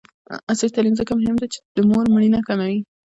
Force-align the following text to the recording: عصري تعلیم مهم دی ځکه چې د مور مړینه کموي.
عصري 0.49 0.69
تعلیم 0.75 0.93
مهم 1.21 1.35
دی 1.37 1.41
ځکه 1.41 1.47
چې 1.53 1.59
د 1.75 1.77
مور 1.89 2.05
مړینه 2.13 2.39
کموي. 2.47 2.79